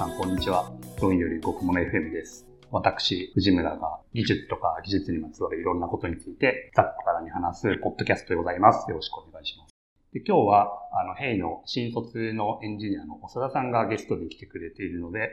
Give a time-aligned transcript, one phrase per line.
[0.00, 0.72] さんこんにちは。
[1.02, 2.46] 論より極物 FM です。
[2.70, 8.90] 私、藤村が技術とか技術にまつわるいろんなことについて、ざっくからに話すポッドキャストでございます。
[8.90, 9.74] よろしくお願いします。
[10.14, 15.28] で今日は、あの、ヘイの新卒のエンジニアの長田さんがゲストで来てくれているので、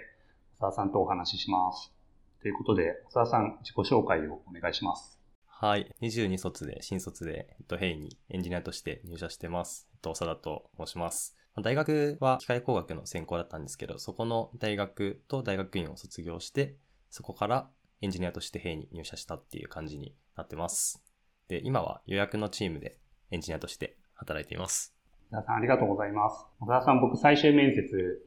[0.59, 1.93] 長田さんとお話しします。
[2.41, 5.18] ということで、長田さん、自己紹介をお願いします。
[5.45, 5.89] はい。
[6.02, 9.88] 22卒で、新卒で、えっと、ヘイにエンジニアとして入社してます。
[9.93, 11.38] えっと、長田と申します。
[11.62, 16.75] 大学は機械工学の専攻だったんですけど、そこの大学と大学院を卒業して、
[17.10, 17.70] そこから
[18.02, 21.04] エンジニアとしてヘイに入社したっていう感じになってます。
[21.48, 23.00] で、今は予約のチームで
[23.32, 24.93] エンジニアとして働いています。
[25.32, 26.46] 長田さんありがとうございます。
[26.60, 27.82] 小田さん僕最終面接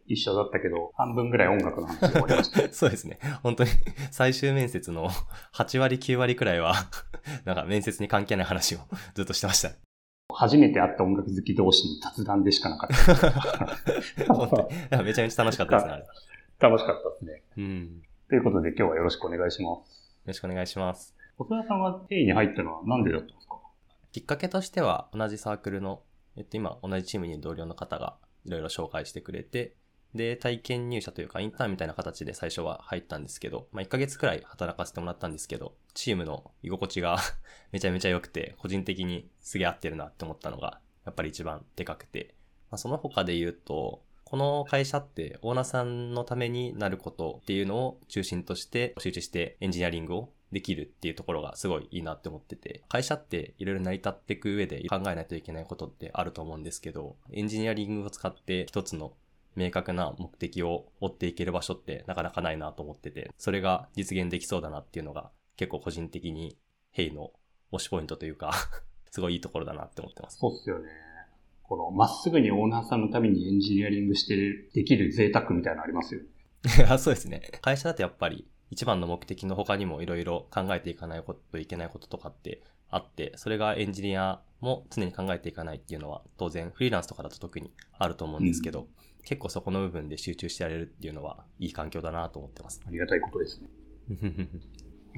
[0.06, 2.68] 一緒だったけど、半分ぐらい音楽の話で終わりました。
[2.74, 3.18] そうですね。
[3.42, 3.70] 本当に
[4.10, 5.08] 最終面接の
[5.54, 6.74] 8割9割くらいは、
[7.44, 8.80] なんか面接に関係ない話を
[9.14, 9.89] ずっとしてました。
[10.40, 12.90] 初めて会った音楽好き同士の雑談でしかなかっ
[14.90, 14.96] た。
[15.04, 16.02] めちゃめちゃ楽しかったですね。
[16.58, 17.42] 楽しかったですね。
[17.58, 18.02] うん。
[18.30, 19.90] ということで今日はよろしくお願いします。
[19.90, 21.14] よろしくお願いします。
[21.36, 23.58] 小田さんは A に入ったのはなんでだったんですか？
[24.12, 26.02] きっかけとしては、同じサークルの、
[26.36, 28.16] えっと、今、同じチームにいる同僚の方が
[28.46, 29.76] いろいろ紹介してくれて、
[30.14, 37.18] で、体験入社というか、インターンみたいな形で最初は入ったんですけど、まあ、1ヶ月くらい働かせてもらったんですけど、チームの居心地が
[37.72, 42.34] めちゃめちゃ良くて、個人的にすげえ合ってるなって思ったのが、やっぱり一番でかくて、
[42.70, 59.12] まあ、その他で言うと、この会社ってオーナーさんのためになることっていうのを中心として集中してエンジニアリングをできるっていうところがすごいいいなって思ってて、会社っていろいろ成り立っていく上で考えないといけないことってあると思うんですけど、エンジニアリングを使って一つの
[59.56, 66.56] 明確な目的を追っていける場所ってなかなかないなと思ってて、それが実現できそうだなっていうのが結構個人的に
[66.90, 67.32] ヘイの
[67.72, 68.52] 推しポイントというか
[69.10, 70.38] すごいいいところだなって思ってます。
[70.38, 70.88] そうっすよね。
[71.62, 76.26] この、まっすぐにオーナーさんのためにエンジニアリングしてる、できる贅沢みたいなのありますよね。
[76.90, 77.42] あそうですね。
[77.62, 88.88] 会社だとやっぱり一番の目的の他にもいろいろ考えていかないこといけないこととかってあって、それがエンジニアも常に考えていかないっていうのは当然フリーランスとかだと特にあると思うんですけど、
[89.24, 92.80] 結構そこの部分で集中してやれるっていうのはいい環境だなと思ってます。
[92.86, 93.68] ありがたいことですね。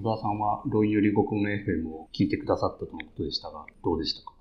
[0.02, 4.32] 小田さんは論より極の FM を聞いてくださったとのことでしたが、どうでしたか？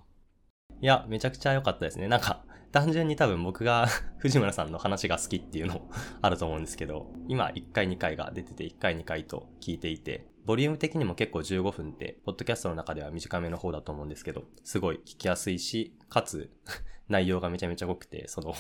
[0.81, 2.07] いや、めちゃくちゃ良かったですね。
[2.07, 3.87] なんか、単純に多分僕が
[4.19, 5.89] 藤村さんの話が好きっていうのも
[6.21, 16.49] あると思うんですけど、今1回2回が出てて1回2回と聞いていて、ボリューム的にも結構15分って、ポッドキャストの中では短めの方だと思うんですけど、すごい聞きやすいし、かつ、
[17.09, 18.53] 内容がめちゃめちゃ濃くて、その、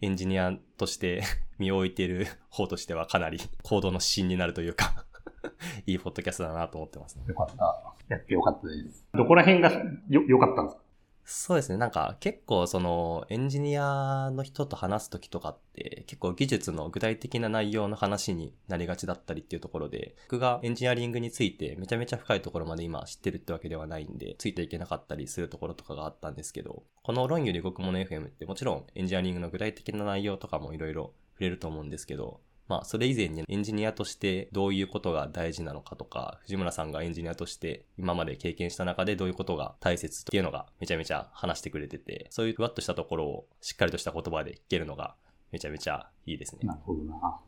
[0.00, 1.22] エンジニアとして
[1.58, 5.06] 身を置いている方としてはかなり行動の指針になるというか
[5.86, 7.16] いいポッドキャストだなと思ってます。
[7.26, 7.94] よかった。
[8.08, 9.06] やってよかったです。
[9.14, 9.70] どこら辺が
[10.08, 10.81] よ、良かったんですか？
[11.24, 11.78] そうですね。
[11.78, 45.14] なんか結構そのエンジニアの人と話すときとかって結構技術の具体的な内容の話になりがちだったりっていうところで僕がエンジニアリングについてめちゃめちゃ深いところまで今知ってるってわけではないんでついていけなかったりするところとかがあったんですけどこの論より動くもの FM ってもちろんエンジニアリングの具体的な内容とかもいろいろ触れると思うんですけどまあ、それ以前にエンジニアとしてどういうことが大事なのかとか、藤村さんがエンジニアとして今まで経験した中でどういうことが大切っていうのがめちゃめちゃ話してくれてて、そういうふわっとしたところをしっかりとした言葉で聞けるのが
[45.50, 46.60] めちゃめちゃいいですね。
[46.62, 47.38] なるほどな。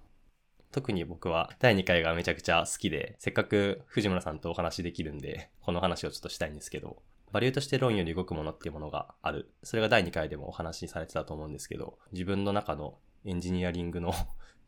[0.72, 9.52] 特に僕は第2回がめちゃくちゃ好きで、せっかく藤村さんとお話できるんで、この話をちょっとしたいんですけど、バリューとして論より動くものっていうものがある。
[9.62, 14.12] それが第2回でもお話しされてたと思うんですけど、自分の中のエンジニアリングの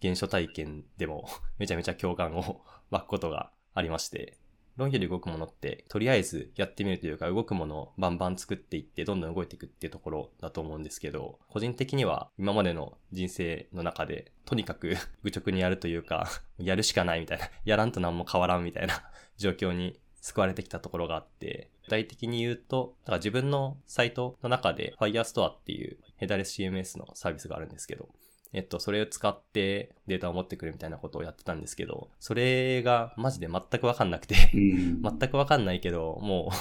[0.02, 4.38] 原初体験でも めちゃめちゃ共感を 湧くことがありまして、
[4.76, 19.02] 論より動くものって、とりあえずやってみるというか、動くものをバンバン作っていって、どんどん動いていくっていうところだと思うんですけど、個人的には今までの人生の中で、とにかく 愚直にやるというか、やるしかないみたいな、やらんと何も変わらんみたいな
[19.38, 28.08] 状況に救われてきたところがあって、具体的に言うと、だから自分のサイトの中で Firestore っていうヘダレス CMS のサービスがあるんですけど、
[28.56, 35.02] えっと、それを使ってデータを持ってくるみたいなことをやってたんですけど、それがマジで全くわかんなくて、うん。
[35.04, 36.56] 全くわかんないけど、もう、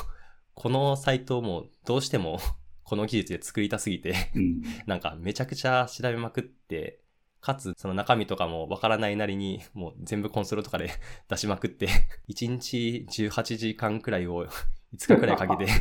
[0.56, 2.40] このサイトをもうどうしても
[2.84, 4.62] この技術で作りたすぎて、うん。
[4.86, 7.00] なんかめちゃくちゃ調べまくって、
[7.40, 10.92] かつその中身とかもわからないなりに、もう全部コンソールとかで
[11.32, 11.88] 出しまくって、
[12.28, 14.48] 1日18時間くらいを
[14.94, 15.72] 5日くらいかけて、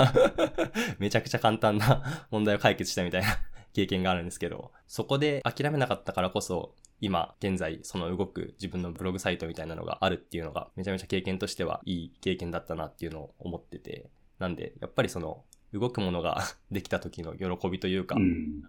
[0.98, 3.38] めちゃくちゃ簡単な問題を解決したみたいな
[3.76, 14.08] 経験があるんですけど、そこで諦めなかったからこそ、今現在その動く自分のブログサイトみたいなのがあるっていうのがめちゃめちゃ経験としてはいい経験だったなっていうのを思ってて、
[14.38, 15.44] なんでやっぱりその
[15.74, 16.42] 動くものが
[16.72, 18.62] できた時の喜びというか、うん。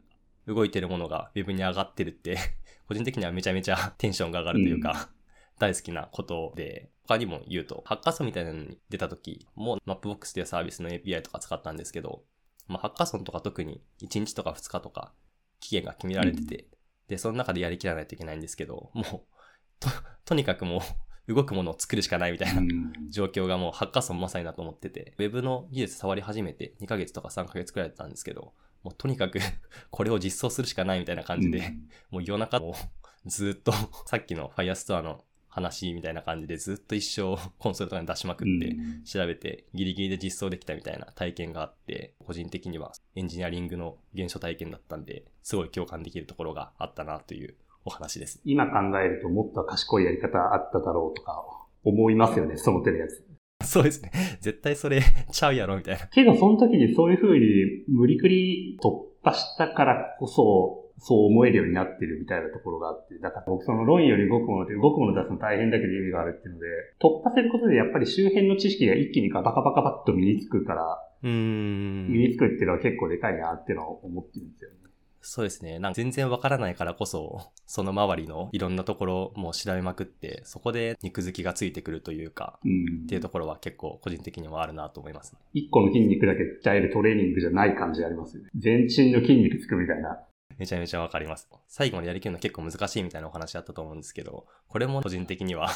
[0.46, 2.38] 動いてるものが Web に上がってるって、
[2.88, 5.10] 個人的にはめちゃめちゃテンションが上がるというか、
[5.60, 12.24] 大好きなことで、他にも言うと、ハッカソンみたいなのに出た時も、マップボックスというサービスの API とか使ったんですけど、
[12.68, 15.14] まあ、ハッカソンとか特に1日とか2日とか
[15.60, 16.68] 期限が決められてて、
[17.08, 19.06] で、その中でやりきらないといけないんですけど、もう、
[19.80, 19.90] と、
[20.26, 20.82] とにかくも
[21.28, 23.12] う、動くものを作るしかないみたいなうん。
[23.12, 28.54] 状況がもうハッカソンまさにだと思ってて、ウェブの技術触り始めて2ヶ月とか3ヶ月くらいだったんですけど、
[28.84, 29.40] もうとにかく
[29.92, 31.74] これを実装するしかないみたいな感じで、
[32.12, 32.76] もう夜中も
[33.26, 33.74] ずっと
[34.06, 35.24] さっきの Firestore の
[35.58, 47.56] 話みたいな感じでずっと一生 コンソールとかに出しまくって、うん調べてギリギリで実装できたみたいな体験があって、個人的にはエンジニアリングの現象体験だったんで、すごい共感できるところがあったなという
[47.86, 48.42] お話です。
[48.44, 51.44] 今考えるともっと賢いやり方あっただろうとか
[51.84, 53.26] 思いますよね、その手のやつ。
[53.64, 54.12] そうですね。
[54.42, 55.02] 絶対それ
[55.32, 56.08] ちゃうやろみたいな。
[56.08, 57.46] けど、その時にそういう風に
[57.88, 58.90] 無理くり突
[59.24, 66.68] 破したからこそ、そう思えるようになってるみたいなところがあって、だから僕その論より動くものって動くもの出すの大変だけど意味があるっていうので、
[67.00, 70.84] 突破することでやっぱり周辺の知識が一気にガバガバガバッと身につくから、
[71.24, 72.08] うーん。
[72.10, 74.78] 身につくっていうのは結構でかいなっていうのは思ってるんですよね。
[75.22, 75.78] そうですね。
[75.78, 85.40] なんか全然わからないからこそ、その周りのいろんなところも調べまくって、そこで肉付きがついてくるというか、うんっていうところは結構個人的にもあるなと思いますね。
[85.54, 88.50] 一個の筋肉だけ鍛えるトレーニングじゃない感じありますよね。
[88.56, 90.18] 全身の筋肉つくみたいな。
[90.58, 91.48] めちゃめちゃわかります。
[91.68, 95.70] 最後までやりきるの結構難しいみたいなお話あったと思うんですけど、これも個人的には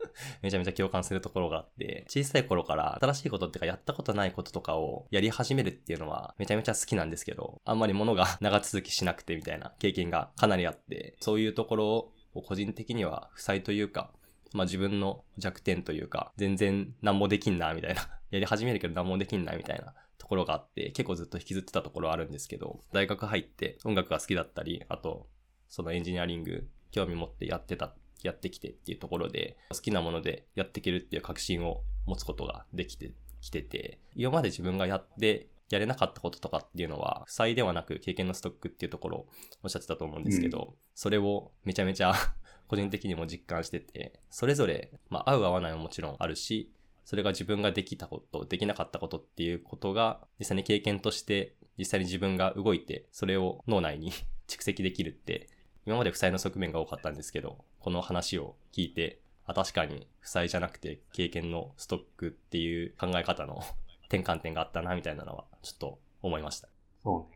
[0.42, 14.12] めちゃめちゃ共感するところがあって、小さい頃から新しいことっていうかやったことないこととかをやり始めるっていうのはめちゃめちゃ好きなんですけど、あんまり物が 長続きしなくてみたいな経験がかなりあって、そういうところを個人的には負債というか、
[14.52, 19.94] まあ自分の弱点というか、全然何もできんなみたいな、 やり始めるけど何もできんなみたいな
[20.26, 25.28] ところがあって、結構ずっと引きずってたところあるんですけど、大学入って音楽が好きだったり、あと、
[25.68, 27.94] そのエンジニアリング興味持ってやってた、
[28.24, 39.26] やってきてっていうところで、好きなものでやっていけるっていう確信を持つことができてきてて、今まで自分がやって、やれなかったこととかっていうのは、負債ではなく経験のストックっていうところを
[39.62, 42.14] おっしゃってたと思うんですけど、それをめちゃめちゃ
[42.66, 46.72] 個人的にも実感してて、それぞれ、まあ合う合わないはもちろんあるし、
[47.06, 54.10] それが自分ができたこと、できなかったことっていうことが、実際に経験として、実際に自分が動いて、それを脳内に
[54.48, 55.48] 蓄積できるって、
[55.86, 63.62] 今まで負債の側面が多かったんですけど、この話を聞いて、あ、確かに負債じゃなくて経験のストックっていう考え方の
[64.10, 66.68] 転換点があったな、みたいなのは、ちょっと思いました。
[67.04, 67.35] そう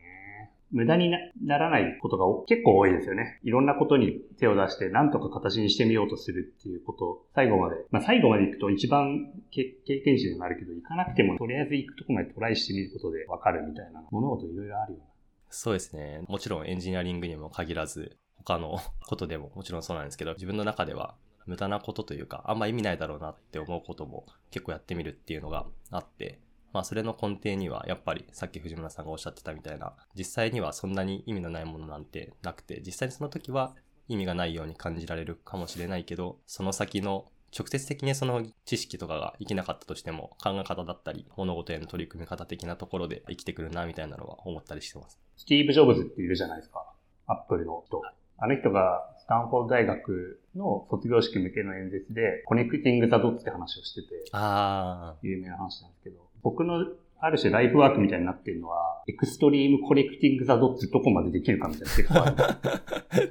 [0.71, 1.11] 無駄に
[1.43, 3.39] ならないことが結構多いですよね。
[3.43, 15.05] いろんなことに手を出して何とか形にしてみようとするっていうことを、最後まで、まあ最後まで行くと一番経験値になるけど、行かなくてもとりあえず行くとこまでトライしてみることで分かるみたいな物事いろいろあるよね。
[15.49, 16.23] そうですね。
[16.27, 21.15] もちろんエンジニアリングにも限らず、他のことでももちろんそうなんですけど、自分の中では
[21.45, 26.39] 無駄なことというか、あんま意味ないだろうなって思うことも結構やってみるっていうのがあって、
[26.73, 33.75] まあそれの根底にはやっぱりさっき藤村さんがおっしゃってたみたいな、実際にはそんなに意味のないものなんてなくて、実際にその時は
[34.07, 37.25] 意味がないように感じられるかもしれないけど、その先の
[37.57, 45.19] 直接的にその知識とかが生きなかったとしても考え方だったり物事への取り組み方的なところで生きてくるなみたいなのは思ったりしてます。
[45.35, 46.85] スティーブ・ジョブズっているじゃないですか。
[47.27, 48.01] アップルの人。
[48.37, 56.85] あの人がスタンフォード大学の卒業式向けの演説で、 Connecting the Dots って話をしてて、あ有名な話なんですけど、僕の
[57.19, 62.35] ある種ライフワークみたいになってるのは、 Extreme Connecting the Dots どこまでできるかみたいな結構ある。
[62.39, 62.57] あ。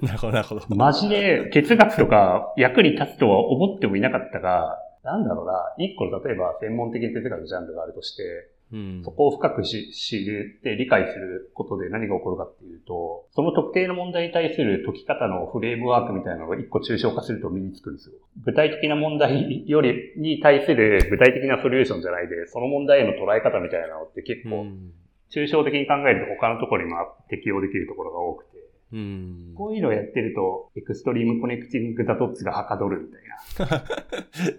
[0.07, 0.63] なるほど、なるほど。
[0.77, 18.15] マジで哲学とか役に立つとは思ってもいなかったが、なんだろうな、一個の例えば専門的哲学のジャンルがあるとして、うんそこを深くし知るって理解することで何が起こるかっていうと、その特定の問題に対する解き方のフレームワークみたいなのが一個抽象化すると身につくんですよ。
[18.45, 24.93] 具体的な問題よりに対する具体的なソリューションじゃないで、その問題への捉え方みたいなのって結構、うん。
[25.31, 26.99] 抽象的に考えると他のところにも
[27.29, 28.50] 適用できるところが多くて、
[28.93, 29.55] うん。
[29.57, 33.85] こういうのをやってると、 Extreme Connecting the Dots がはかどるみたいな。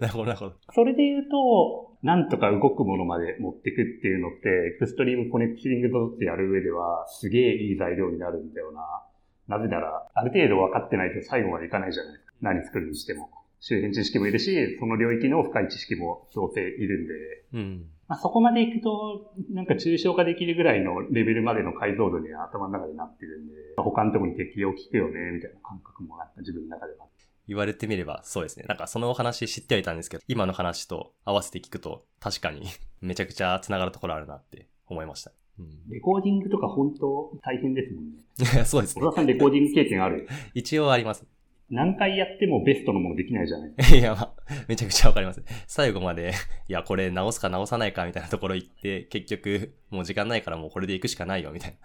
[0.00, 0.54] なるほど、なるほど。
[0.72, 9.04] それで言うと、なんとか動くものまで持っていくっていうのって、 Extreme Connecting the Dots やる上では、すげえいい材料になるんだよな。
[9.48, 12.32] なぜなら、ある程度分かってないと最後までいかないじゃないですか。
[12.40, 13.28] 何作るにしても。
[13.62, 17.14] 周辺知識もいるし、その領域の深い知識もどうせいるんで、
[17.54, 17.86] うん。
[18.08, 27.06] まあ、そこまで行くと、なんか抽象化できるぐらいのレベルまでの解像度には頭の中でなってるんで、他のところに適用効くよね、みたいな感覚もあった自分の中では。
[27.46, 28.64] 言われてみればそうですね。
[28.68, 32.62] なんかそのお話知ってはいたんですけど、今の話と合わせて聞くと確かに
[33.00, 35.32] めちゃくちゃ繋がるところあるなって思いました。
[35.58, 38.64] うん、レコーディングとか本当大変ですもんね。
[38.64, 39.10] そうですね小。
[39.10, 40.26] 田さんレコーディング経験ある？
[40.54, 41.26] 一応あります。
[41.72, 43.72] 何回やってもベストのものできないじゃない。
[43.98, 44.34] いや、まあ、
[44.68, 45.42] めちゃくちゃわかります。
[45.66, 46.32] 最後まで、
[46.68, 51.76] いや、これ直すか直さないかみたいなところ行って、結局、もう時間ないからもうこれで行くしかないよみたいな。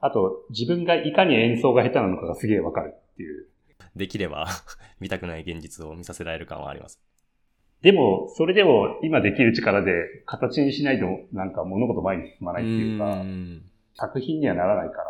[0.00, 3.46] あと、自分がいかに演奏が下手なのかがすげえわかるっていう。
[3.94, 4.46] できれば、
[4.98, 7.00] 見たくない現実を見させられる感はあります。
[7.82, 9.92] でも、それでも今できる力で
[10.26, 13.62] 形にしないとなんか物事前に進まないっていうか、ん
[13.94, 15.04] 作品にはならないから、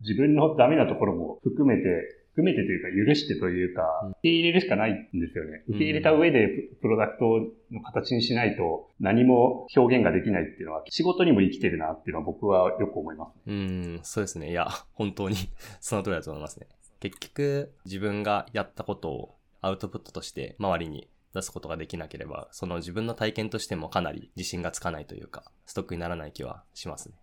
[0.00, 5.62] 自分のダメなところも含めて、含めてというか許してというか、うん受け入れるしかないんですよね。
[5.68, 7.24] うん受け入れた上でププロダクト
[7.72, 13.32] の形にしないと何も表現ができないっていうのは仕事にも生きてるなっていうのは僕はよく思います。
[13.46, 14.50] うん、そうですね。
[14.50, 15.36] いや、本当に
[15.80, 16.66] その通りだと思いますね。
[17.00, 27.14] 結局、自分がやったことをアウトプットとして周りに出すことができなければ、その自分の体験としてもかなり自信がつかないというか、ストックにならない気はしますね。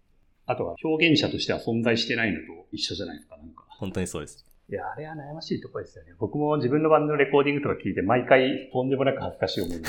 [0.46, 3.66] あとは表現者としては存在してないのと一緒じゃないですか、なんか。
[3.70, 4.46] 本当にそうです。
[4.72, 6.14] いや、あれは悩ましいところですよね。
[6.18, 9.82] 僕も自分のバンドのレコーディングとか聞いて毎回とんでもなく恥ずかしい思い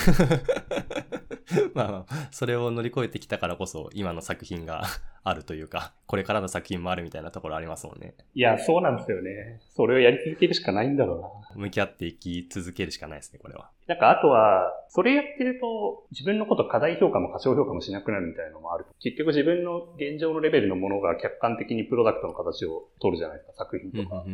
[1.72, 4.82] ま あ、それを乗り越えてきたからこそ、今の作品が
[5.22, 8.14] あるというか、これからの作品もあるみたいなところありますもんね。
[8.34, 9.60] いや、そうなんですよね。
[9.76, 11.62] それをやり続けるしかないんだろうな。
[11.64, 13.70] 向き合っていき続けるしかないですね、これは。
[13.86, 18.86] なんかあとは、それやってると、自分のこと過大評価も過小評価もしなくなるみたいなのもある。
[19.00, 24.24] 結局自分の現状のレベルのものが客観的にプロダクトの形を取るじゃないですか、作品とか。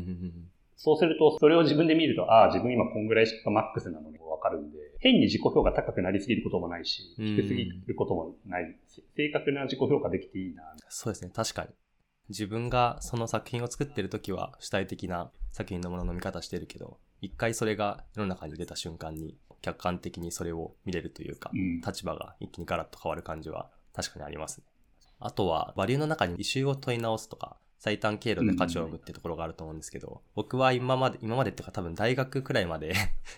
[0.76, 10.62] そうすると、それを自分で見ると、ああ、自分今こんぐらいしかマックスなのにわかるんで、変に自己評価高くなりすぎることもないし、うん低すぎることもないし、正確な自己評価できていいな。
[10.88, 11.70] そうですね、確かに。
[12.28, 21.80] 自分がその作品を作ってる時は主体的な作品のものの見方してるけど、一回それが世の中に出た瞬間に客観的にそれを見れるというか、うん。
[21.80, 24.64] 立場が一気にガラッと変わる感じは確かにありますね。
[25.20, 32.94] あとは、バリューの中に異臭を問い直すとか、最短経路で価値を生むってところがあると思うんですけど、僕は今まで、今までっていうか多分大学くらいまで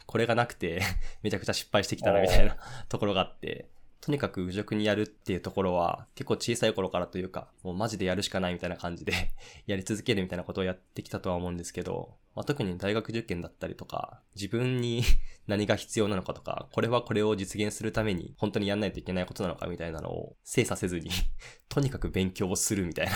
[0.07, 0.83] これがなくて
[1.23, 2.57] めちゃくちゃ失敗してきたなみたいな
[2.89, 3.69] ところがあって、
[4.01, 9.13] とにかく侮辱にやるっていうところは結構小さい頃からというか、もうマジでやるしかないみたいな感じで
[9.67, 15.03] やり続けるみたいなことをやってきたとは思うんですけど、まあ、特に大学受験だったりとか、自分に
[15.47, 21.11] 何が必要なのかとか、これはこれを実現するために本当にやんないといけないことなのかみたいなのを精査せずに
[21.69, 23.13] とにかく勉強をするみたいな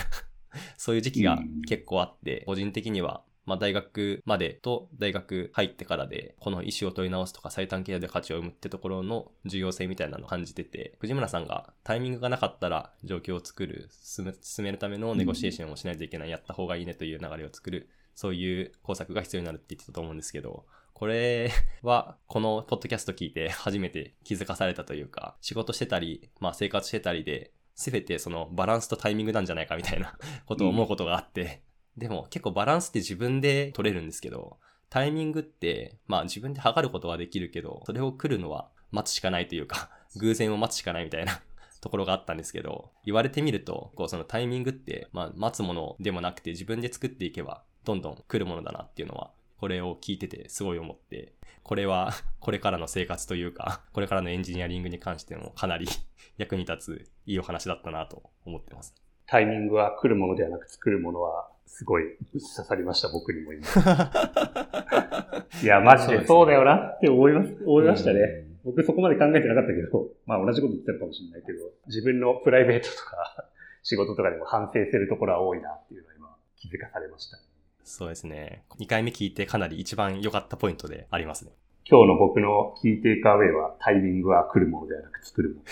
[0.77, 21.51] そういう時期が結構あって、個人的にはまあ大学までと大学入ってからで、この意思を問い直すとか最短経路で価値を生むってところの重要性みたいなのを感じてて、藤村さんがタイミングがなかったら状況を作る、進め進めるためのネゴシエーションをしないといけない、やった方がいいねという流れを作る、そういう工作が必要になるって言ってたと思うんですけど、これ
[21.83, 31.63] は、このポッドキャスト聞いて初めて気づかされたというか、仕事してたり、まあ生活してたりで、すべてそのバランスとタイミングなんじゃないかみたいなことを思うことがあって、
[31.97, 34.57] でも結構バランスって自分で取れるんですけど、
[34.89, 41.41] タイミングって、まあ自分で測ることはできるけど、それを来るのは待つしかないというか、偶然を待つしかないみたいな
[41.81, 51.33] ところがあったんですけど、言われてみると、こうそのタイミングって、まあ待つものでもなくて自分で作っていけば、どんどん来るものだなっていうのは、これを聞いててすごい思って、
[51.63, 55.87] これはこれからの生活というか、これからのエンジニアリングに関してもかなり
[56.37, 58.93] 役に立ついいお話だったなと思ってます。
[59.25, 62.03] タイミングは来るものではなく作るものは、すごい
[62.33, 63.61] 刺さりました、僕にも今。
[65.61, 68.45] いや、マジでそうだよなって思います、思いましたね。
[68.63, 73.45] 僕そこまで考えてなかったけど、まあ同じこと言ってたかもしれないけど、自分のプライベートとか
[73.83, 77.43] 仕事とかでも反省するところは多いなっていうのは今気づかされました、ね。
[77.83, 78.63] そうですね。
[78.79, 81.51] 2回目聞いてかなり一番良かったポイントでありますね。
[81.87, 85.65] 今日の僕のキーテイクアウェイはタイミングは来るものではなく作るもの。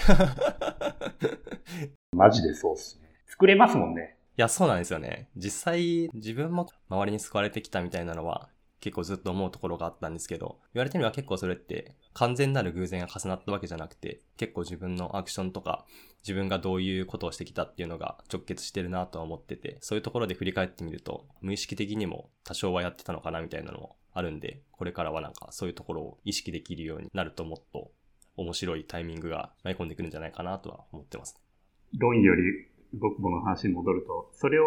[2.13, 3.09] マジでそうっすね。
[3.25, 4.12] 作れますもんね。
[4.35, 5.29] いや、そうなんですよね。
[5.35, 8.49] 実際、自分も周りに救われてきたみたいなのは、
[8.79, 15.85] 結構ずっと思うところがあったんですけど、言われてみれば結構それって完全なる偶然が重なったわけじゃなくて、結構自分のアクションとか、
[16.23, 27.91] 自分がどういうことをしてきたっていうのが直結してるなとは思ってて、そういうところで振り返ってみると、無意識的にも多少はやってたのかなみたいなのもあるんで、これからはなんかそういうところを意識できるようになるともっと
[28.35, 31.39] 面白いタイミングが舞い込んでくるんじゃないかなとは思ってます。
[31.97, 32.41] 論より
[32.93, 34.65] 僕もの話に戻ると、それを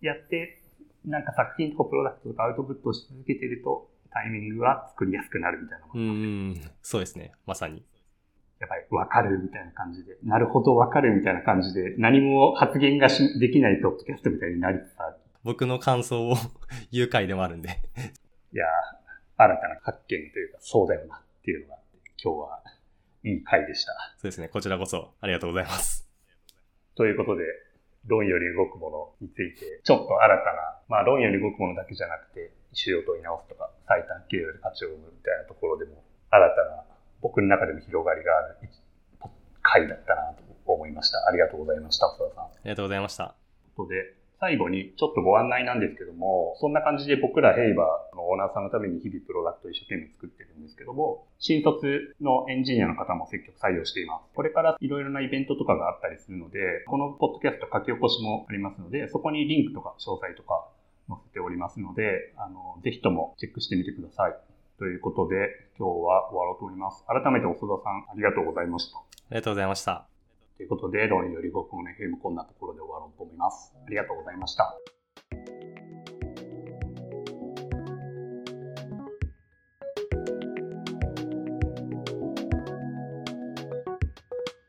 [0.00, 0.60] やって、
[1.04, 7.32] なんか作品とかプロダクトとかアウトプットをし続けてると、タイミングが作りやすくなるみたいなもうのーん、そうですね。
[7.46, 7.84] まさに。
[8.60, 15.16] やっぱり分かるみたいな感じで、なるほど分かるみたいな感じで、何も発言がしできないポッドキャストみたいになりつつある。
[15.42, 16.34] 僕の感想を
[16.92, 17.68] 言う回でもあるんで。
[17.68, 18.68] いやー、
[19.36, 21.78] 新たな発見というか、そうだよなっていうのが、
[22.22, 22.62] 今日は
[23.24, 23.92] いい回でした。
[24.16, 24.48] そうですね。
[24.48, 26.08] こちらこそありがとうございます。
[26.94, 27.44] ということで、
[28.06, 36.84] 論より動くものについて、ちょっと新たな、まあ論より動くものだけじゃなくて、主要問い直すとか、最短経由で価値を生むみたいなところでも、新たな、
[37.22, 38.56] 僕の中でも広がりがある
[39.62, 41.26] 回だったなと思いました。
[41.26, 42.44] ありがとうございました、細田さん。
[42.44, 43.24] ありがとうございました。
[43.26, 54.34] ということで、最後にちょっとご案内なんですけども、そんな感じで僕らヘイバーのオーナーさんのために日々プロダクトを一生懸命作ってるんですけども、新卒のエンジニアの方も積極採用しています。
[54.34, 60.68] これからいろいろなイベントとかがあったりするので、このポッドキャスト書き起こしもありますので、そこにリンクとか詳細とか
[61.08, 64.34] 載せておりますので、あの、ぜひともチェックしてみてください。
[64.78, 65.36] ということで、
[65.78, 67.04] 今日は終わろうと思います。
[67.06, 68.98] 改めて細田さん、ありがとうございました。
[68.98, 70.13] ありがとうございました。
[70.56, 73.72] ということで、論より5分の FM こんなところで終わろうと思います。
[73.86, 74.93] ありがとうございました。